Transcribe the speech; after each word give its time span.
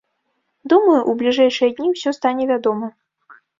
Думаю, 0.73 0.95
у 1.13 1.15
бліжэйшыя 1.19 1.69
дні 1.81 1.93
ўсё 1.93 2.17
стане 2.19 2.51
вядома. 2.55 2.93